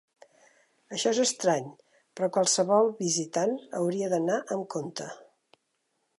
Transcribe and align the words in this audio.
Això 0.95 1.11
és 1.15 1.19
estrany, 1.23 1.67
però 2.21 2.31
qualsevol 2.39 2.91
visitant 3.05 3.55
hauria 3.83 4.13
d'anar 4.17 4.43
amb 4.57 4.69
compte. 4.77 5.13